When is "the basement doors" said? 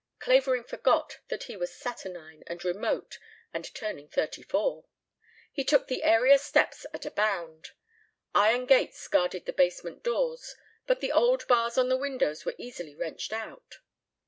9.45-10.55